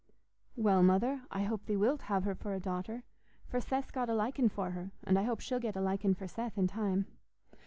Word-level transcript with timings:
"Well, 0.55 0.81
Mother, 0.81 1.21
I 1.29 1.43
hope 1.43 1.67
thee 1.67 1.77
wilt 1.77 2.01
have 2.09 2.23
her 2.23 2.33
for 2.33 2.55
a 2.55 2.59
daughter; 2.59 3.03
for 3.45 3.61
Seth's 3.61 3.91
got 3.91 4.09
a 4.09 4.15
liking 4.15 4.49
for 4.49 4.71
her, 4.71 4.89
and 5.03 5.19
I 5.19 5.21
hope 5.21 5.41
she'll 5.41 5.59
get 5.59 5.75
a 5.75 5.79
liking 5.81 6.15
for 6.15 6.27
Seth 6.27 6.57
in 6.57 6.65
time." 6.65 7.05